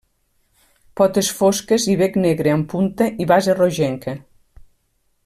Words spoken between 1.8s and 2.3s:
i bec